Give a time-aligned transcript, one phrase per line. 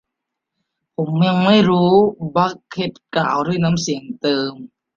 [0.95, 1.91] ผมยังไม่รู้
[2.35, 4.53] บัคเค็ตกล่าวด้วยน้ำเสียงเดิม